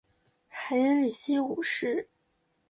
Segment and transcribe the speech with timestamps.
[0.49, 2.09] 海因里希五世。